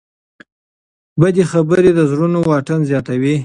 بدې 1.19 1.43
خبرې 1.51 1.89
د 1.95 1.99
زړونو 2.11 2.37
واټن 2.49 2.79
زیاتوي. 2.89 3.35